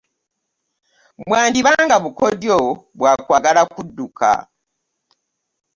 Bwandiba 1.25 1.71
nga 1.85 1.97
bukodyo 2.03 2.57
bwa 2.97 3.13
kwagala 3.25 3.61
kudduka. 3.73 4.29